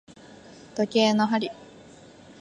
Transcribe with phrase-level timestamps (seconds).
[0.73, 1.51] 時計の針